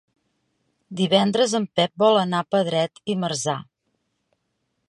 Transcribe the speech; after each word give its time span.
Divendres 1.01 1.53
en 1.59 1.69
Pep 1.81 2.03
vol 2.05 2.19
anar 2.23 2.41
a 2.45 2.49
Pedret 2.57 3.05
i 3.15 3.19
Marzà. 3.25 3.59